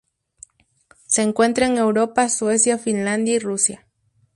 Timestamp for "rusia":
3.39-3.85